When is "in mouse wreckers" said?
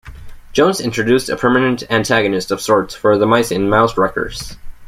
3.51-4.57